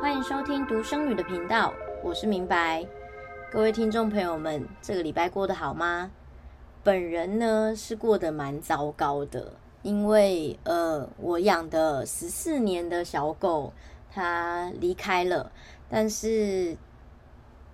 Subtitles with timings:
[0.00, 1.72] 欢迎收听独生女的频道，
[2.02, 2.84] 我是明白。
[3.52, 6.10] 各位听众朋友们，这个礼拜过得好吗？
[6.82, 13.72] 本人呢是过得蛮糟糕的，因为呃，我养的十四年的小狗
[14.12, 15.52] 它离开了，
[15.88, 16.76] 但是。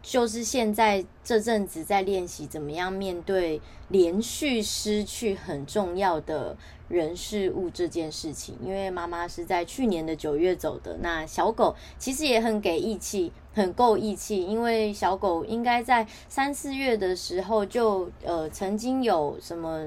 [0.03, 6.57] 就是现在这阵子在练习怎么样面对连续失去很重要的
[6.89, 8.57] 人事物这件事情。
[8.63, 14.45] 因为妈妈是在去年的九月走的，那小狗其实也很给义气，很够义气。
[14.45, 19.87] 因为小狗应该在三四月的时候就呃曾经有什么。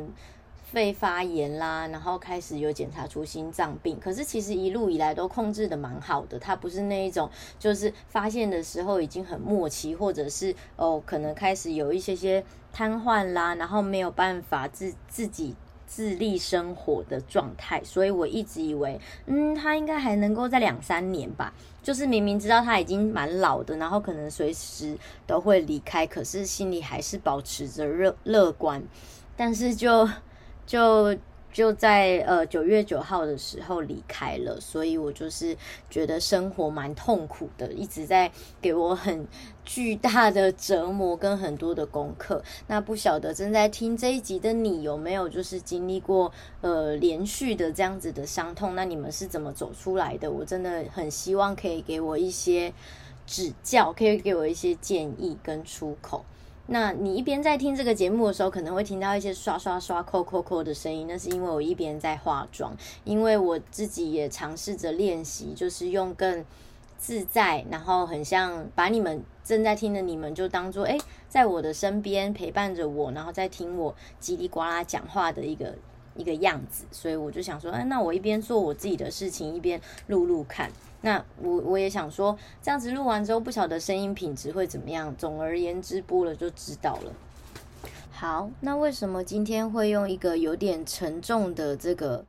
[0.65, 6.37] 肺发炎啦，然后开始有检查出心脏病，可是其实一路以来都控制得蛮好的。
[6.39, 7.29] 他不是那一种，
[7.59, 17.81] 就是发现的时候已经很末期，或者是哦，可能开始有一些些瘫痪啦，然后没有办法自自己自立生活的状态。
[17.83, 21.53] 所以我一直以为，嗯，他应该还能够在两三年吧。
[21.83, 24.97] 就是明明知道他已经蛮老的，然后可能随时
[25.27, 28.83] 都会离开，可是心里还是保持着乐乐观。
[29.37, 30.09] 但是就。
[30.65, 31.15] 就
[31.53, 35.55] 就在呃九月九号的时候离开了，所以我就是
[35.89, 38.29] 觉得生活蛮痛苦的，一直在
[38.61, 39.25] 给我很
[39.63, 42.43] 巨大的折磨跟很多的功课。
[42.67, 48.75] 那不晓得正在听这一集的你有没有就是经历过呃连续的这样子的伤痛？
[48.75, 50.29] 那你们是怎么走出来的？
[50.29, 52.73] 我真的很希望可以给我一些
[53.25, 56.25] 指教，可以给我一些建议跟出口。
[56.67, 66.43] 那你一边在听这个节目的时候，可能会听到一些刷刷刷、扣扣扣的声音，那是因为我一边在化妆，因为我自己也尝试着练习，就是用更
[66.97, 70.97] 自在，然后很像把你们正在听的你们就当做诶，
[71.29, 75.75] 在我的身边陪伴着我，然后在听我叽里呱啦讲话的一个
[76.15, 80.71] 一个样子，所以我就想说，哎，那我一边做我自己的事情，一边录录看。
[81.05, 85.15] 那我我也想说，这样子录完之后，不晓得声音品质会怎么样。
[85.15, 87.13] 总而言之，播了就知道了。
[88.09, 92.25] 好，那为什么今天会用一个有点沉重的这个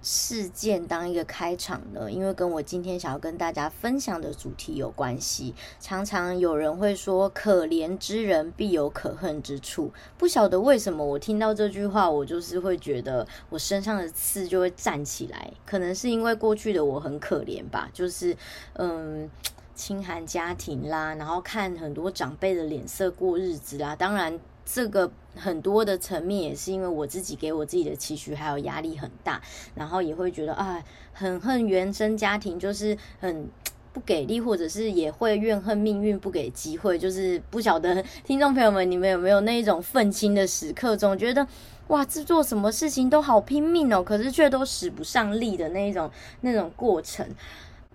[0.00, 5.54] 事件当一个开场呢，因为跟我今天想要跟大家分享的主题有关系。
[5.80, 15.52] 常常有人会说“可怜之人必有可恨之处”，不晓得为什么我听到这句话，我就是会觉得我身上的刺就会站起来。
[15.66, 18.36] 可能是因为过去的我很可怜吧，就是
[18.74, 19.28] 嗯，
[19.74, 24.38] 清寒家庭啦，然后看很多长辈的脸色过日子啦，当然。
[24.70, 29.40] 这个很多的层面也是因为我自己给我自己的期许还有压力很大，
[29.74, 30.84] 然后也会觉得啊，
[31.14, 33.48] 很恨原生家庭就是很
[33.94, 41.46] 不给力，或者是也会怨恨命运不给机会，就是不晓得听众朋友们你们有没有那一种愤青的时刻，总觉得
[41.86, 46.10] 哇，这做什么事情都好拼命哦，可是却都使不上力的那一种
[46.42, 47.26] 那种过程。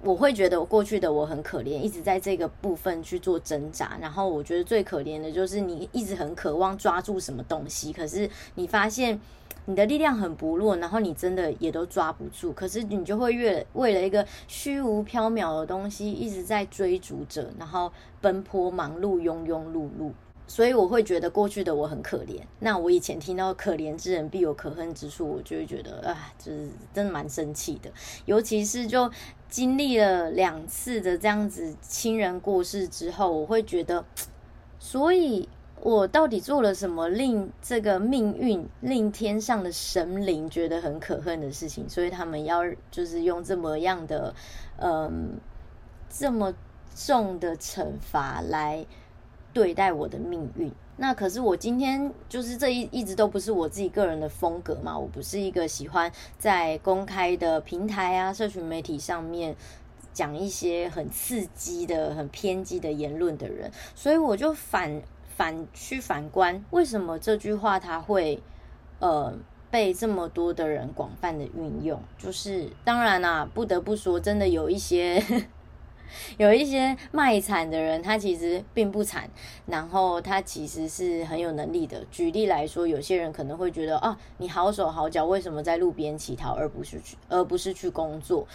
[0.03, 3.97] 我会觉得过去的我很可怜，一直在这个部分去做挣扎。
[4.01, 9.17] 然后我觉得最可怜的就是你一直很渴望抓住什么东西，可是你发现
[9.65, 12.51] 你的力量很薄弱，然后你真的也都抓不住。
[12.51, 17.89] 可是你就会越为了一个虚无缥缈的东西一直在追逐着，然后
[18.19, 20.11] 奔波忙碌，庸庸碌碌。
[20.53, 22.39] 所以我会觉得过去的我很可怜。
[22.59, 27.91] 那我以前听到“可怜之人必有可恨之处”，我就会觉得啊，就是真的蛮生气的。
[28.25, 29.09] 尤其是就
[29.49, 34.05] 经历了两次的这样子亲人过世之后，我会觉得，
[34.77, 35.49] 所以
[35.81, 41.89] 我到底做了什么令这个命运、令天上的神灵觉得很可恨的事情？
[41.89, 44.35] 所以他们要就是用这么样的
[44.77, 45.39] 嗯
[46.11, 46.53] 这么
[46.95, 48.85] 重的惩罚来。
[49.53, 54.97] 对待我的命运，那可是我今天就是这一一直都不是我自己个人的风格嘛。
[54.97, 59.55] 我不是一个喜欢在公开的平台啊、社群媒体上面
[60.11, 65.01] 讲一些很刺激的、很偏激的言论的人，所以我就反
[65.35, 68.41] 反去反观，为什么这句话它会
[68.99, 69.31] 呃
[69.69, 72.01] 被这么多的人广泛的运用？
[72.17, 75.23] 就是当然啦、不得不说，真的有一些。
[76.37, 79.29] 有一些卖惨的人，他其实并不惨，
[79.65, 82.03] 然后他其实是很有能力的。
[82.11, 88.47] 举例来说，有些人可能会觉得啊，你好手好脚，为什么在路边乞讨，而不是去，而不是去工作？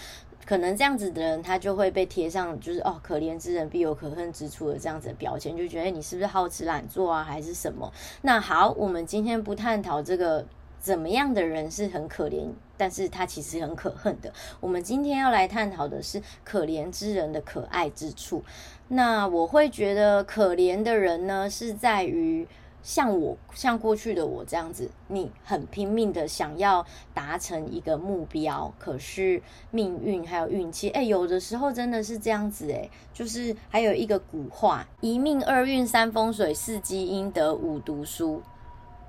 [0.45, 7.93] 可能这样子的人，他就会被贴上就是哦，可怜之人必有可恨之处的这样子的标签，就觉得你是不是好吃懒做啊，还是什么？
[8.23, 10.47] 那好，我们今天不探讨这个。
[10.81, 14.33] 怎么样的人是很可怜，但是他其实很可恨的。
[14.61, 18.43] 我们今天要来探讨的是可怜之人的可爱之处。
[18.89, 22.49] 那我会觉得可怜的人呢，是在于，
[22.83, 38.41] 像我，像过去的我这样子，你很拼命的想要达成一个目标，可是命运还有运气，哎，有的时候真的是这样子，哎，就是还有一个古话：一命二运三风水四积阴德五读书，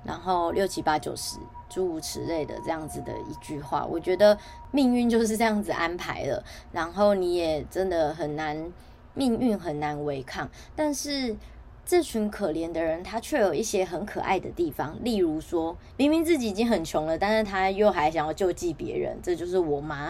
[0.04, 1.38] 然后六七八九十，
[1.70, 3.86] 诸如此类的这样子的一句话。
[3.86, 4.36] 我觉得
[4.70, 8.70] 命运就是这样子安排的，然后你也真的很难，
[9.14, 11.34] 命运很难违抗，但是。
[11.82, 14.96] 这群可怜的人，他却有一些很可爱的地方。
[15.02, 20.08] 例如说，明明自己已经很穷了，但是他又还想要救济别人，这就是我妈。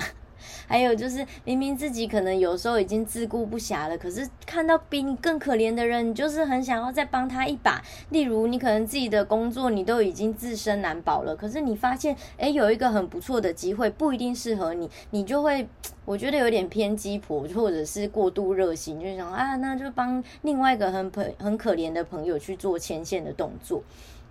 [0.66, 7.82] 还有就是，明明自己可能有时候已经自顾不暇了，可是看到比你更可怜的人，你就是很想要再帮他一把。
[8.10, 15.66] 例如，你可能自己的工作你都已经自身难保了，可是你发现，诶，有一个很不错的机会，不一定适合你，你就会，
[16.04, 23.82] 我觉得有点偏鸡婆，或者是过度热心，就想啊，那就帮另外一个很朋很可怜的朋友去做牵线的动作。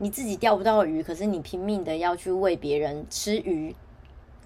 [0.02, 3.76] 你自己钓不到鱼，可是你拼命的要去喂别人吃鱼。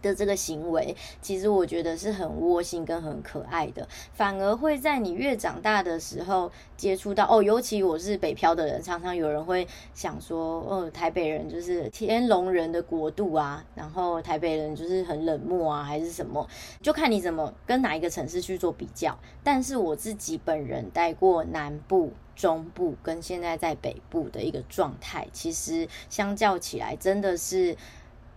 [0.04, 7.42] 的这个行为，其实我觉得是很窝心跟很可爱的，反而会在你越长大的时候接触到哦。
[7.42, 9.66] 尤其我是北漂的人，常常有人会
[9.96, 16.48] 想说，哦，台北人就是天龙人的国度啊，然后台北人就是很冷漠啊，还是什么，
[16.82, 19.18] 就看你怎么跟哪一个城市去做比较。
[19.42, 27.78] 但是我自己本人待过南部、中部，跟现在在北部的一个状态，其实相较起来，真的是。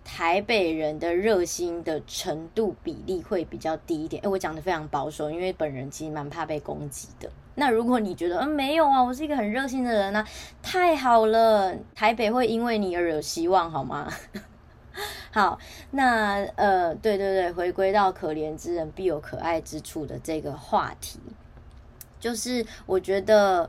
[0.06, 4.22] 台北人的热心的程度比例会比较低一点。
[4.22, 7.28] 诶，我讲的非常保守，因为本人其实蛮怕被攻击的。
[7.56, 10.24] 那如果你觉得，嗯，没有啊，我是一个很热心的人啊，
[10.62, 14.08] 太好了，台北会因为你而有希望，好吗？
[15.32, 15.58] 好，
[15.90, 21.18] 那呃，对对对，回归到可怜之人必有可爱之处的这个话题，
[22.20, 23.68] 就是我觉得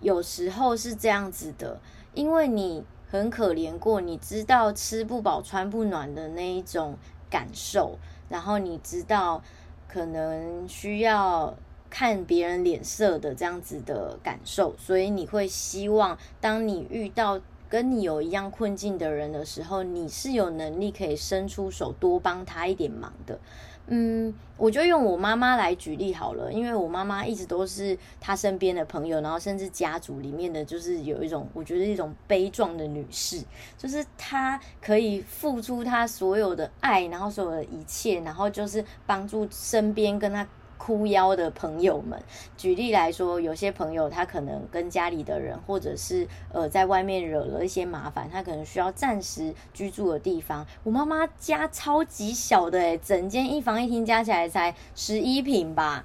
[0.00, 1.78] 有时候是这样子的，
[2.14, 2.82] 因为你。
[3.14, 6.96] 很可怜过，你知道吃不饱穿不暖的那一种
[7.30, 7.96] 感受，
[8.28, 9.40] 然后你知道
[9.86, 11.54] 可能需要
[11.88, 23.38] 看别人脸色的这样子的感受，所以你会希望，当你遇到跟你有一样困境的人的时候，你是有能力可以伸出手多帮他一点忙的。
[23.86, 33.42] 嗯，我就用我妈妈来举例好了，因为我妈妈一直都是她身边的朋友，然后甚至家族里面的，就是有一种我觉得一种悲壮的女士，
[33.76, 40.46] 就是她可以付出她所有的爱，然后所有的一切，然后就是帮助身边跟她。
[40.76, 42.22] 哭腰的朋友们，
[42.56, 50.66] 举例来说，有些朋友他可能跟家里的人，或者是呃在外面惹了一些麻烦，他可能需要暂时居住的地方。
[50.82, 56.04] 我妈妈家超级小的诶，整间一房一厅加起来才十一坪吧，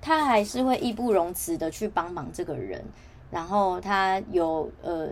[0.00, 2.84] 她还是会义不容辞的去帮忙这个人。
[3.30, 5.08] 然后她有呃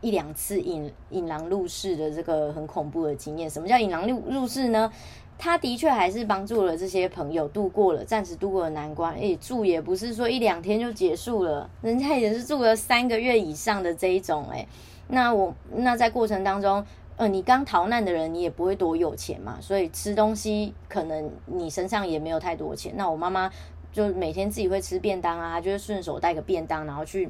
[0.00, 3.48] 一两次引引狼入室的这个很恐怖的经验。
[3.48, 4.92] 什么叫引狼入入室呢？
[5.38, 14.66] 他的确还是帮助了这些朋友度过了暂时度过了难关，诶，住也不是说一两天就结束了，人家也是住了三个月以上的这一种，诶，
[15.08, 16.82] 那我那在过程当中，
[17.16, 22.94] 呃，你刚逃难的人，你也不会多有钱嘛，所以吃东西可能你身上也没有太多钱。
[22.96, 23.50] 那我妈妈
[23.92, 27.28] 就每天自己会吃便当啊，就是顺手带个便当，然后去。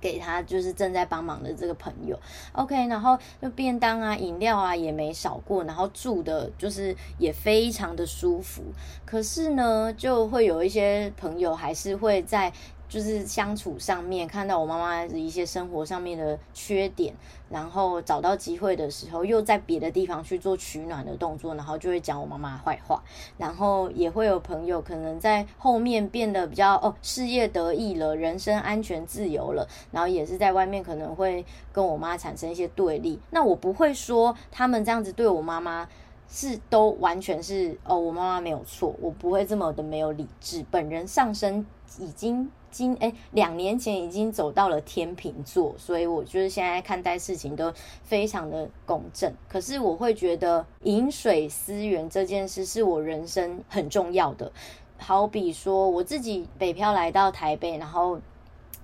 [0.00, 2.18] 给他就是正在帮忙的这个朋友
[2.52, 8.62] ，OK，然后就便当啊、饮料啊也没少过，然后住的就是也非常的舒服。
[9.04, 12.52] 可是呢，就会有一些朋友还是会在。
[12.90, 17.14] 就是相处上面看到我妈妈的一些生活上面的缺点，
[17.48, 23.00] 然后找到机会的时候，又在别的地方去做取暖的动作，然后就会讲我妈妈坏话，
[23.38, 33.20] 然后也会有朋友可能在后面变得比较哦，事业得意了，人身安全自由了，然后也是在外面可能会跟我妈产生一些对立。
[33.30, 35.88] 那我不会说他们这样子对我妈妈
[36.28, 40.64] 是都完全是哦，我妈妈没有错，我不会这么的没有理智。
[40.72, 41.64] 本人上升
[42.00, 42.50] 已经。
[42.70, 47.72] 今哎，两年前已经走到了天秤座，所以我就是现在看待事情都
[48.02, 49.32] 非常的公正。
[49.48, 54.50] 可是我会觉得饮水思源这件事是我人生很重要的。
[54.98, 58.18] 好比说我自己北漂来到台北，然后。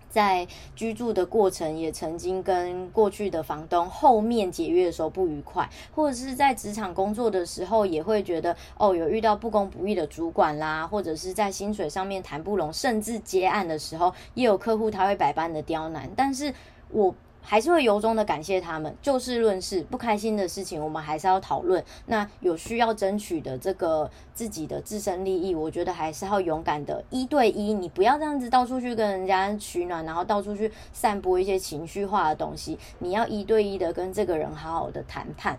[0.09, 16.09] 在居住的过程，也曾经跟过去的房东后面解约的时候不愉快，或者是在职场工作的时候，也会觉得哦，有遇到不公不义的主管啦，或者是在薪水上面谈不拢，甚至接案的时候，也有客户他会百般的刁难。
[16.17, 16.53] 但是
[16.91, 17.15] 我
[17.49, 18.93] 还是会由衷的感谢他们。
[19.01, 21.83] 就事论事，不开心的事情我们还是要讨论。
[22.07, 27.73] 那有需要争取的这个自己的自身利益，我觉得还是要勇敢的一对一。
[27.73, 32.77] 你不要这样子到处去跟人家取暖，然后到处去散播一些情绪化的东西。
[32.99, 35.57] 你要一对一的跟这个人好好的谈判。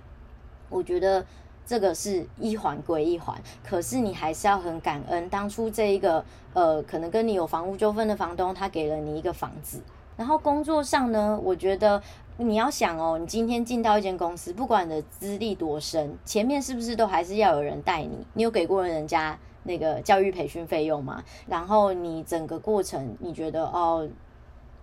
[0.70, 1.26] 我觉得
[1.66, 9.80] 这个是一环归一环，可是你还是要很感恩当初这一个呃，可能跟你有房屋纠纷的房东，他给了你一个房子。
[10.18, 12.02] 然后工作上呢，我觉得
[12.38, 18.26] 你要想哦，你今天进到一间公司，不管你的资历多深，前面是不是都还是要有人带你？
[18.34, 21.24] 你有给过人家那个教育培训费用吗？
[21.48, 24.10] 然后你整个过程，你觉得哦，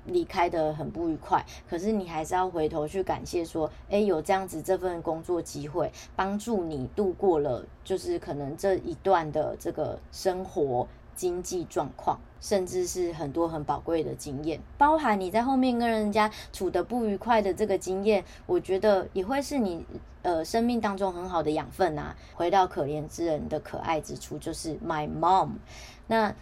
[0.07, 10.87] 离开得很不愉快，可是你还是要回头去感谢说，诶，有这样子这份工作机会，帮助你度过了，就是可能这一段的这个生活。
[11.17, 19.85] 经济状况，甚至是很多很宝贵的经验，包含你在后面跟人家处得不愉快的这个经验，我觉得也会是你
[20.23, 22.15] 呃生命当中很好的养分啊。
[22.35, 25.51] 回到可怜之人的可爱之处，就是 my mom。
[26.07, 26.35] 那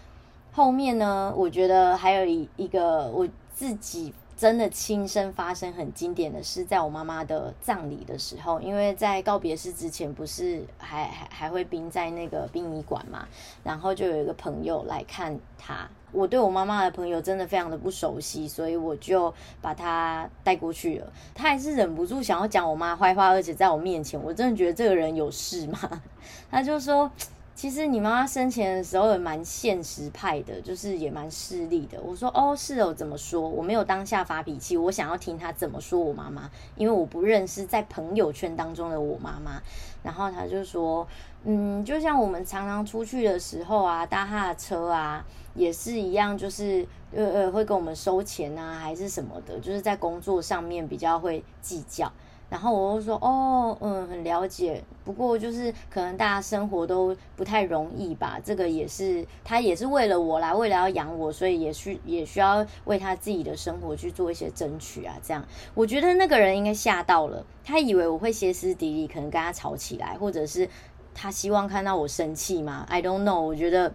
[0.53, 4.13] 后面呢，我觉得还有一一个我自己。
[4.43, 13.29] 真的亲身发生很经典的事，在我妈妈的葬礼的时候，因为在告别式之前，不是还还还会殡在那个殡仪馆嘛，
[13.63, 15.89] 然后就有一个朋友来看她。
[16.11, 21.13] 我对我妈妈的朋友真的非常的不熟悉，所以我就把她带过去了。
[21.33, 26.03] 他还是忍不住想要讲我妈坏话，而且在我面前，我真的觉得这个人有事吗？
[26.51, 27.09] 他就说。
[27.55, 32.01] 其实你妈妈生前的时候也蛮现实派的，就是也蛮势利的。
[32.03, 33.41] 我说哦，是哦，怎么说？
[33.41, 39.61] 我没有当下发脾气，我想要听她怎么说我妈妈，因为我不认识在朋友圈当中的我妈妈。
[40.03, 41.07] 然后他就说，
[41.45, 52.11] 嗯，就像我们常常出去的时候啊，搭他的车啊，也是一样，就是呃呃，会跟我们收钱啊，还是什么的，就是在工作上面比较会计较。
[52.53, 54.85] 然后我就说，哦，嗯，很了解。
[55.07, 58.39] 不过就是可能大家生活都不太容易吧。
[58.45, 65.17] 这个也是他也是为了我来，为了要养我，所以也需也需要为他自己的生活去做一些争取啊。
[65.23, 65.43] 这样，
[65.73, 70.69] 我觉得那个人应该吓到了，他以为我会歇斯底里，可能跟他吵起来，或者是
[71.15, 72.85] 他希望看到我生气嘛。
[72.91, 73.41] I don't know。
[73.41, 73.95] 我觉得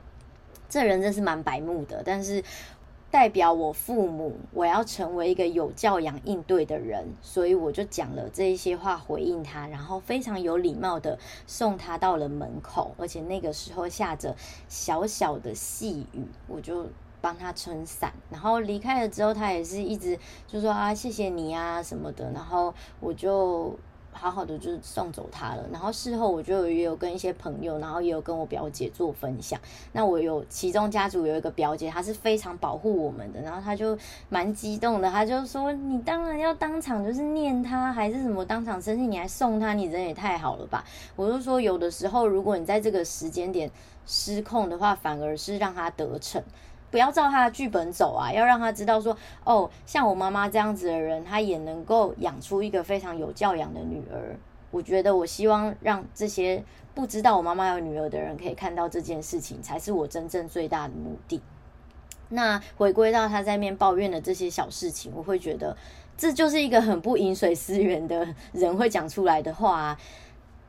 [0.68, 2.44] 这人真是蛮白目的，但是。
[3.18, 14.36] 代表我父母，我要成为一个有教养应对的人，所以我就讲了这一些话回应他，然后非常有礼貌的送他到了门口，而且那个时候下着
[14.70, 16.86] 小小的细雨，我就
[17.20, 23.76] 帮他撑伞，然后离开了之后，他也是一直就说啊，谢谢你啊什么的，然后我就。
[24.12, 29.60] 好好的就是送走他了，然后事后我就也有跟一些朋友，然后也有跟我表姐做分享。
[29.92, 33.98] 那我有其中家族有一个表姐，她是非常保护我们的，然后她就
[34.30, 40.84] 蛮激动的，她就说：“你当然要当场就是念他，还是什么当场生气，你还送他，你人也太好了吧？”
[41.16, 43.70] 我就说，有的时候如果你在这个时间点
[44.08, 46.42] 失控的话，反而是让他得逞。
[46.90, 48.32] 不要照他的剧本走啊！
[48.32, 54.38] 要让他知道说，哦，像我妈妈这样子的人，她也能够养出一个非常有教养的女儿。
[54.72, 56.64] 我觉得，我希望让这些
[56.94, 61.42] 不知道我妈妈有女儿的人可以看到这件事情，才是我真正最大的目的。
[62.30, 65.76] 那回归到他在面抱怨的这些小事情，我会觉得
[66.18, 70.00] 这就是一个很不饮水思源的人会讲出来的话啊。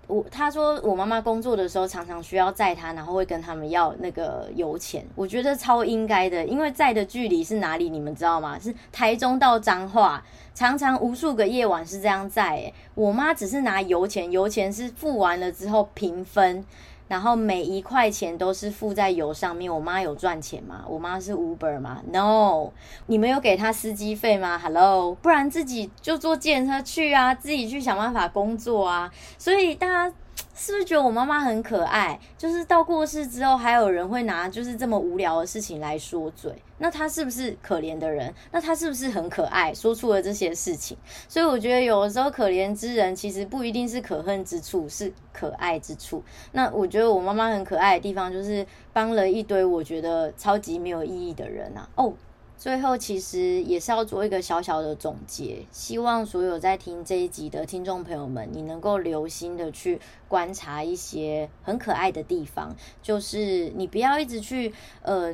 [0.08, 5.06] 我他说我妈妈工作的时候常常需要载他，然后会跟他们要那个油钱。
[5.14, 7.90] 我觉得超应该的，因为载的距离是哪里？
[7.90, 8.58] 你们知道吗？
[8.58, 10.24] 是台中到彰化，
[10.54, 12.72] 常常无数个夜晚是这样载。
[12.94, 16.64] 我妈只是拿油钱，油钱是付完了之后平分。
[17.08, 19.74] 然后每一块钱都是付在油上面。
[19.74, 20.84] 我妈有赚钱吗？
[20.88, 22.70] 我妈是 Uber 吗？No，
[23.06, 29.10] 你们有给她司机费吗？Hello，不然自己就坐计程车去啊，自己去想办法工作啊。
[29.36, 30.14] 所以大家。
[30.58, 32.18] 是不是觉得我妈妈很可爱？
[32.36, 36.52] 就是到过世之后，还有人会拿就是这么无聊的事情来说嘴。
[36.78, 38.34] 那她是不是可怜的人？
[38.50, 39.72] 那她是不是很可爱？
[39.72, 40.98] 说出了这些事情。
[41.28, 46.22] 所以我觉得有的时候可怜之人其实不一定是可恨之处，是可爱之处。
[46.50, 51.88] 那我觉得我妈妈很可爱的地方，就是帮了一堆我觉得超级没有意义的人啊。
[51.94, 52.12] 哦。
[52.58, 55.64] 最后，其实也是要做一个小小的总结。
[55.70, 62.74] 希望所有在听这一集的听众朋友们，你能够留心的去观察一些很可爱的地方。
[63.00, 64.72] 就是你不要一直去
[65.02, 65.32] 呃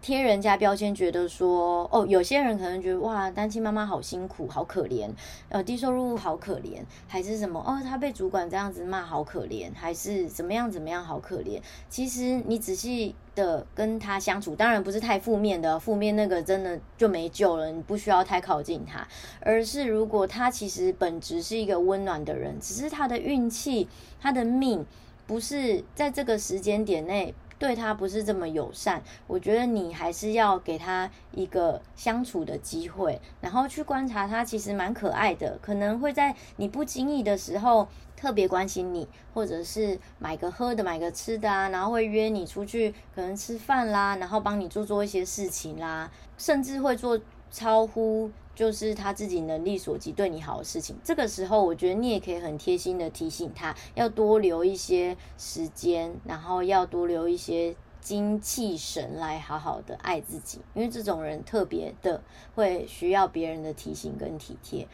[0.00, 5.10] 贴人家标签，觉得说哦，有些人可能觉得哇，单亲妈妈好辛苦，好可怜，
[5.48, 11.60] 呃，低收入好可怜，还是什么哦，他被主管这样子骂，好可怜，还是怎么样怎么样，好可怜。
[11.88, 19.04] 其实你仔细的跟他相处，当然不是太负面的，负面那个真的就没救了，你不需要太靠近他，
[19.40, 23.88] 而是如果他其实本质是一个温暖的人，只是他的运气，
[24.20, 24.86] 他的命
[25.26, 27.34] 不是在这个时间点内。
[27.58, 47.18] 对他不是这么友善，我觉得你还是要给他一个相处的机会，然后去观察他，其实蛮可爱的，可能会在你不经意的时候特别关心你，或者是买个喝的、买个吃的啊，然后会约你出去，可能吃饭啦，然后帮你做做一些事情啦，甚至会做
[47.50, 48.30] 超乎。
[48.56, 62.22] 就是他自己能力所及对你好的事情，这个时候我觉得你也可以很贴心的提醒他，要多留一些时间，然后要多留一些精气神来好好的爱自己，因为这种人特别的
[62.54, 64.88] 会需要别人的提醒跟体贴。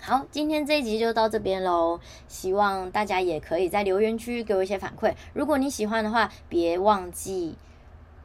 [0.00, 7.56] 好，今天这一集就到这边喽，希望大家也可以在留言区给我一些反馈，如果你喜欢的话，别忘记。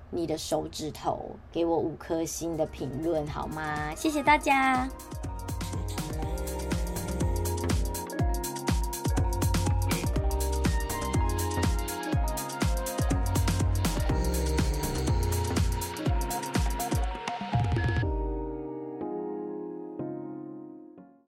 [0.09, 3.93] 你的手指头，给我五颗星的评论好吗？
[3.95, 4.87] 谢谢大家。